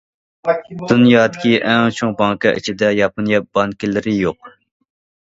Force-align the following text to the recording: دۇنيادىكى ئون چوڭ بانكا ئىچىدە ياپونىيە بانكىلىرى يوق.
دۇنيادىكى 0.91 1.53
ئون 1.59 1.95
چوڭ 1.99 2.17
بانكا 2.23 2.57
ئىچىدە 2.57 2.93
ياپونىيە 3.03 3.45
بانكىلىرى 3.59 4.21
يوق. 4.27 4.55